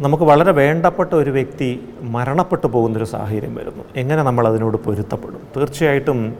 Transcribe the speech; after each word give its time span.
നമുക്ക് 0.00 0.24
വളരെ 0.24 0.52
വേണ്ടപ്പെട്ട 0.52 1.14
ഒരു 1.14 1.30
വ്യക്തി 1.30 1.88
മരണപ്പെട്ടു 2.00 2.66
പോകുന്നൊരു 2.66 3.04
സാഹചര്യം 3.04 3.54
വരുന്നു. 3.54 3.84
എങ്ങനെ 3.96 4.22
നമ്മൾ 4.22 4.48
അതിനോട് 4.48 4.76
പൊരുത്തപ്പെടും? 4.76 5.40
തീർച്ചയായിട്ടും 5.56 6.34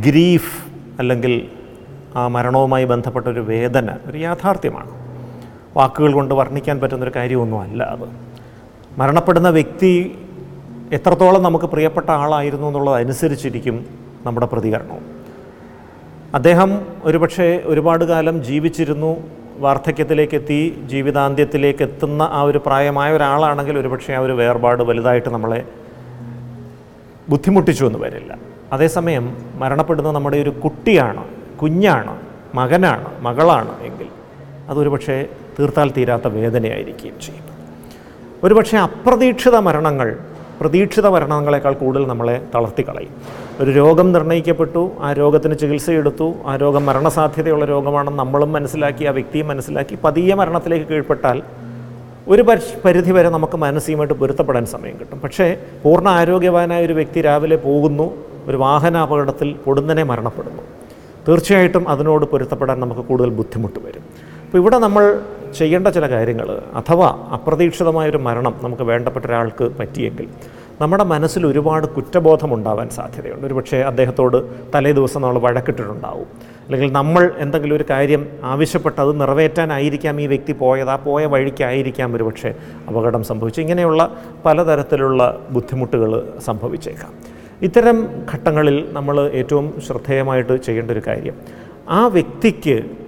ഗ്രീഫ് 0.00 0.66
അല്ലെങ്കിൽ 0.98 1.48
ആ 2.16 2.28
മരണവുമായി 2.28 2.84
ബന്ധപ്പെട്ട 2.84 3.26
ഒരു 3.26 3.40
വേദന 3.40 3.96
ഒരു 4.06 4.18
യാഥാർത്ഥ്യമാണ്. 4.18 4.90
വാക്കുകൾ 5.76 6.12
കൊണ്ട് 6.12 6.34
വർണിക്കാൻ 6.34 6.80
പറ്റുന്നൊരു 6.80 7.12
കാര്യമൊന്നും 7.16 7.60
അല്ല 7.60 7.82
അത്. 7.82 8.08
മരണപ്പെടുന്ന 8.98 9.48
വ്യക്തി 9.48 10.18
എത്രത്തോളം 10.92 11.42
നമുക്ക് 11.42 11.64
പ്രിയപ്പെട്ട 11.64 12.10
ആളായിരുന്നു 12.10 12.66
എന്നുള്ളത് 12.66 12.94
അനുസരിച്ചിരിക്കും 12.94 13.86
നമ്മുടെ 14.26 14.46
പ്രതികരണവും. 14.46 15.23
അദ്ദേഹം 16.34 16.70
ഒരുപക്ഷെ 17.04 17.62
ഒരുപാട് 17.64 18.04
കാലം 18.04 18.44
ജീവിച്ചിരുന്നു 18.44 19.10
വാർദ്ധക്യത്തിലേക്കെത്തി 19.58 20.86
ജീവിതാന്ത്യത്തിലേക്ക് 20.86 21.82
എത്തുന്ന 21.82 22.22
ആ 22.22 22.42
ഒരു 22.42 22.58
പ്രായമായ 22.66 23.16
ഒരാളാണെങ്കിൽ 23.16 23.78
ഒരുപക്ഷെ 23.78 24.12
ആ 24.12 24.18
ഒരു 24.18 24.32
വേർപാട് 24.32 24.82
വലുതായിട്ട് 24.82 25.28
നമ്മളെ 25.28 25.64
ബുദ്ധിമുട്ടിച്ചു 27.28 27.84
എന്ന് 27.84 27.98
വരില്ല. 27.98 28.38
അതേസമയം 28.72 29.36
മരണപ്പെടുന്ന 29.54 30.10
നമ്മുടെ 30.10 30.36
ഒരു 30.36 30.50
കുട്ടിയാണ് 30.50 31.24
കുഞ്ഞാണ് 31.62 32.14
മകനാണ് 32.54 33.08
മകളാണ് 33.22 33.82
എങ്കിൽ 33.82 34.08
അതൊരുപക്ഷെ 34.68 35.28
തീർത്താൽ 35.58 35.90
തീരാത്ത 35.96 36.26
വേദനയായിരിക്കുകയും 36.26 37.20
ചെയ്യും. 37.20 37.44
ഒരുപക്ഷെ 38.44 38.78
അപ്രതീക്ഷിത 38.78 39.56
മരണങ്ങൾ 39.56 40.08
പ്രതീക്ഷിത 40.60 41.06
മരണങ്ങളെക്കാൾ 41.06 41.72
കൂടുതൽ 41.72 42.06
നമ്മളെ 42.06 42.36
തളർത്തിക്കളയും. 42.54 43.12
ഒരു 43.60 43.70
രോഗം 43.70 44.12
നിർണയിക്കപ്പെട്ടു 44.12 44.90
ആ 45.00 45.12
രോഗത്തിന് 45.12 45.58
ചികിത്സയെടുത്തു 45.58 46.34
ആ 46.46 46.56
രോഗം 46.56 46.86
മരണസാധ്യതയുള്ള 46.86 47.64
രോഗമാണെന്ന് 47.64 48.18
നമ്മളും 48.18 48.52
മനസ്സിലാക്കി 48.52 49.04
ആ 49.04 49.10
വ്യക്തിയും 49.10 49.48
മനസ്സിലാക്കി 49.48 49.98
പതിയെ 50.04 50.34
മരണത്തിലേക്ക് 50.34 50.86
കീഴ്പ്പെട്ടാൽ 50.86 51.42
ഒരു 52.28 52.42
പരിധി 52.84 53.12
വരെ 53.12 53.28
നമുക്ക് 53.28 53.56
മാനസികമായിട്ട് 53.56 54.14
പൊരുത്തപ്പെടാൻ 54.14 54.66
സമയം 54.66 54.94
കിട്ടും. 55.00 55.20
പക്ഷേ 55.20 55.56
പൂർണ 55.82 56.08
ആരോഗ്യവാനായ 56.08 56.86
ഒരു 56.86 56.92
വ്യക്തി 56.92 57.20
രാവിലെ 57.20 57.56
പോകുന്നു 57.56 58.06
ഒരു 58.48 58.56
വാഹന 58.56 58.96
അപകടത്തിൽ 58.96 59.52
പൊടുന്നനെ 59.66 60.02
മരണപ്പെടുന്നു. 60.02 60.62
തീർച്ചയായിട്ടും 61.28 61.88
അതിനോട് 61.88 62.24
പൊരുത്തപ്പെടാൻ 62.24 62.80
നമുക്ക് 62.80 63.00
കൂടുതൽ 63.00 63.30
ബുദ്ധിമുട്ട് 63.30 63.78
വരും. 63.86 64.04
അപ്പോൾ 64.44 64.58
ഇവിടെ 64.58 64.78
നമ്മൾ 64.78 65.04
ചെയ്യേണ്ട 65.54 65.88
ചില 65.88 66.08
കാര്യങ്ങൾ 66.10 66.62
അഥവാ 66.74 67.08
അപ്രതീക്ഷിതമായൊരു 67.32 68.16
മരണം 68.16 68.54
നമുക്ക് 68.62 68.82
വേണ്ടപ്പെട്ട 68.82 69.24
ഒരാൾക്ക് 69.26 69.64
പറ്റിയെങ്കിൽ 69.78 70.28
നമ്മുടെ 70.80 71.04
മനസ്സിൽ 71.04 71.46
ഒരുപാട് 71.46 71.86
കുറ്റബോധം 71.86 72.54
ഉണ്ടാവാൻ 72.54 72.88
സാധ്യതയുണ്ട്. 72.88 73.46
ഒരുപക്ഷെ 73.46 73.76
അദ്ദേഹത്തോട് 73.76 74.38
തലേ 74.74 74.92
ദിവസം 74.92 75.20
നമ്മൾ 75.22 75.38
വഴക്കിട്ടിട്ടുണ്ടാവും. 75.38 76.26
അല്ലെങ്കിൽ 76.64 76.92
നമ്മൾ 76.92 77.30
എന്തെങ്കിലും 77.38 77.76
ഒരു 77.76 77.84
കാര്യം 77.90 78.28
ആവശ്യപ്പെട്ട് 78.42 79.00
അത് 79.00 79.20
നിറവേറ്റാനായിരിക്കാം 79.20 80.20
ഈ 80.20 80.26
വ്യക്തി 80.26 80.52
പോയത് 80.52 80.90
ആ 80.90 80.96
പോയ 80.96 81.26
വഴിക്കായിരിക്കാം 81.26 82.16
ഒരുപക്ഷെ 82.16 82.54
അപകടം 82.88 83.24
സംഭവിച്ചു 83.24 83.60
ഇങ്ങനെയുള്ള 83.60 84.16
പലതരത്തിലുള്ള 84.44 85.40
ബുദ്ധിമുട്ടുകൾ 85.50 86.32
സംഭവിച്ചേക്കാം. 86.44 87.12
ഇത്തരം 87.62 88.08
ഘട്ടങ്ങളിൽ 88.32 88.88
നമ്മൾ 88.92 89.30
ഏറ്റവും 89.30 89.74
ശ്രദ്ധേയമായിട്ട് 89.86 90.56
ചെയ്യേണ്ട 90.56 90.90
ഒരു 90.90 91.02
കാര്യം 91.06 91.34
ആ 91.88 92.06
വ്യക്തിക്ക് 92.06 93.03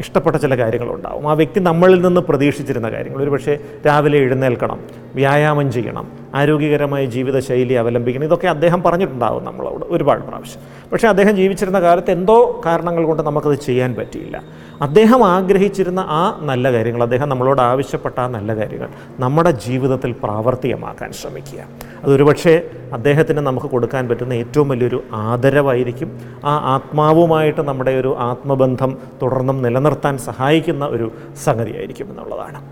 ഇഷ്ടപ്പെട്ട 0.00 0.36
ചില 0.36 0.58
കാര്യങ്ങളുണ്ടാവും. 0.58 1.30
ആ 1.30 1.32
വ്യക്തി 1.32 1.60
നമ്മളിൽ 1.60 2.00
നിന്ന് 2.00 2.20
പ്രതീക്ഷിച്ചിരുന്ന 2.20 2.90
കാര്യങ്ങൾ. 2.90 3.22
ഒരു 3.22 3.30
പക്ഷേ 3.30 3.58
രാവിലെ 3.86 4.18
എഴുന്നേൽക്കണം 4.18 4.80
വ്യായാമം 5.14 5.72
ചെയ്യണം 5.72 6.12
ആരോഗ്യകരമായ 6.34 7.04
ജീവിതശൈലി 7.04 7.72
അവലംബിക്കണം. 7.72 8.24
ഇതൊക്കെ 8.24 8.46
അദ്ദേഹം 8.46 8.82
പറഞ്ഞിട്ടുണ്ടാവും 8.82 9.44
നമ്മളോട് 9.44 9.84
ഒരുപാട് 9.88 10.24
പ്രാവശ്യം. 10.24 10.90
പക്ഷേ 10.92 11.08
അദ്ദേഹം 11.08 11.36
ജീവിച്ചിരുന്ന 11.36 11.80
കാലത്ത് 11.80 12.10
എന്തോ 12.10 12.62
കാരണങ്ങൾ 12.66 13.04
കൊണ്ട് 13.04 13.22
നമുക്കത് 13.22 13.54
ചെയ്യാൻ 13.54 13.94
പറ്റിയില്ല. 13.94 14.42
അദ്ദേഹം 14.82 15.26
ആഗ്രഹിച്ചിരുന്ന 15.26 16.00
ആ 16.00 16.38
നല്ല 16.42 16.72
കാര്യങ്ങൾ 16.72 17.02
അദ്ദേഹം 17.02 17.28
നമ്മളോട് 17.28 17.60
ആവശ്യപ്പെട്ട 17.60 18.20
ആ 18.20 18.28
നല്ല 18.28 18.56
കാര്യങ്ങൾ 18.56 18.88
നമ്മുടെ 19.18 19.50
ജീവിതത്തിൽ 19.50 20.12
പ്രാവർത്തികമാക്കാൻ 20.12 21.12
ശ്രമിക്കുക. 21.12 21.64
അതൊരുപക്ഷെ 22.04 22.70
അദ്ദേഹത്തിന് 22.92 23.38
നമുക്ക് 23.38 23.66
കൊടുക്കാൻ 23.66 24.08
പറ്റുന്ന 24.08 24.32
ഏറ്റവും 24.32 24.68
വലിയൊരു 24.68 25.02
ആദരവായിരിക്കും. 25.12 26.20
ആ 26.44 26.74
ആത്മാവുമായിട്ട് 26.74 27.60
നമ്മുടെ 27.60 27.90
ഒരു 27.90 28.16
ആത്മബന്ധം 28.18 28.98
തുടർന്നും 29.22 29.62
നിലനിർത്താൻ 29.62 30.18
സഹായിക്കുന്ന 30.18 30.84
ഒരു 30.84 31.12
സംഗതിയായിരിക്കും 31.44 32.10
എന്നുള്ളതാണ്. 32.10 32.62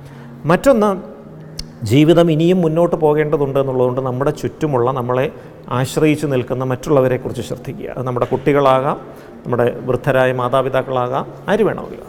മറ്റൊന്ന് 0.44 1.14
ജീവിതം 1.84 2.32
ഇനിയും 2.32 2.60
മുന്നോട്ട് 2.60 2.96
പോകേണ്ടതുണ്ട് 2.96 3.58
എന്നുള്ളതുകൊണ്ട് 3.58 4.00
നമ്മുടെ 4.00 4.30
ചുറ്റുമുള്ള 4.30 4.90
നമ്മളെ 4.90 5.32
ആശ്രയിച്ചു 5.68 6.26
നിൽക്കുന്ന 6.26 6.64
മറ്റുള്ളവരെക്കുറിച്ച് 6.64 7.42
ശ്രദ്ധിക്കുക. 7.42 7.90
അത് 7.90 8.06
നമ്മുടെ 8.06 8.26
കുട്ടികളാകാം 8.26 9.00
നമ്മുടെ 9.46 9.78
വൃദ്ധരായ 9.80 10.32
മാതാപിതാക്കളാകാം 10.32 11.26
ആര് 11.48 11.62
വേണമെങ്കിലും. 11.62 12.06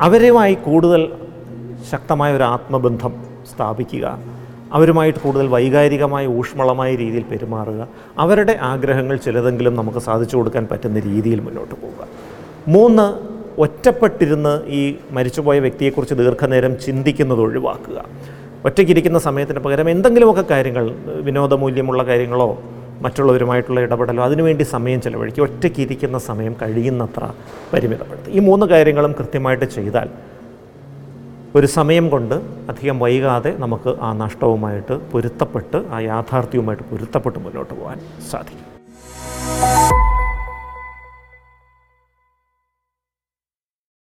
അവരുമായി 0.00 0.54
കൂടുതൽ 0.54 1.12
ശക്തമായ 1.90 2.36
ഒരു 2.36 2.42
ആത്മബന്ധം 2.42 3.12
സ്ഥാപിക്കുക. 3.54 4.33
അവരുമായിട്ട് 4.74 5.18
കൂടുതൽ 5.18 5.46
വൈകാരികമായ 5.46 6.26
ഊഷ്മളമായ 6.26 6.94
രീതിയിൽ 6.94 7.22
പെരുമാറുക. 7.22 7.88
അവരുടെ 8.18 8.58
ആഗ്രഹങ്ങൾ 8.62 9.16
ചിലതെങ്കിലും 9.16 9.76
നമുക്ക് 9.76 9.98
സാധിച്ചു 9.98 10.36
കൊടുക്കാൻ 10.36 10.68
പറ്റുന്ന 10.70 11.00
രീതിയിൽ 11.00 11.40
മുന്നോട്ട് 11.40 11.74
പോവുക. 11.74 12.08
മൂന്ന് 12.68 13.34
ഒറ്റപ്പെട്ടിരുന്ന് 13.60 14.66
ഈ 14.66 14.96
മരിച്ചുപോയ 15.10 15.58
വ്യക്തിയെക്കുറിച്ച് 15.58 16.14
ദീർഘനേരം 16.14 16.80
ചിന്തിക്കുന്നത് 16.80 17.40
ഒഴിവാക്കുക. 17.40 18.04
ഒറ്റയ്ക്കിരിക്കുന്ന 18.64 19.18
സമയത്തിന് 19.18 19.58
പകരം 19.58 19.90
എന്തെങ്കിലുമൊക്കെ 19.90 20.44
കാര്യങ്ങൾ 20.50 20.94
വിനോദമൂല്യമുള്ള 21.06 22.02
കാര്യങ്ങളോ 22.02 22.62
മറ്റുള്ളവരുമായിട്ടുള്ള 23.02 23.80
ഇടപെടലോ 23.80 24.24
അതിനുവേണ്ടി 24.24 24.64
സമയം 24.64 25.00
ചിലവഴിക്കുക. 25.00 25.44
ഒറ്റയ്ക്കിരിക്കുന്ന 25.44 26.18
സമയം 26.18 26.56
കഴിയുന്നത്ര 26.62 27.24
പരിമിതപ്പെടുത്തുക. 27.72 28.32
ഈ 28.32 28.38
മൂന്ന് 28.38 28.66
കാര്യങ്ങളും 28.66 29.12
കൃത്യമായിട്ട് 29.12 29.64
ചെയ്താൽ 29.64 30.08
ഒരു 31.58 31.66
സമയം 31.74 32.06
കൊണ്ട് 32.12 32.34
അധികം 32.70 32.96
വൈകാതെ 33.02 33.50
നമുക്ക് 33.64 33.90
ആ 34.06 34.08
നഷ്ടവുമായിട്ട് 34.22 34.94
പൊരുത്തപ്പെട്ട് 35.12 35.78
ആ 35.94 35.98
യാഥാർത്ഥ്യവുമായിട്ട് 36.10 36.84
പൊരുത്തപ്പെട്ട് 36.92 37.38
മുന്നോട്ട് 37.44 37.74
പോകാൻ 37.80 37.98
സാധിക്കും. 38.30 38.70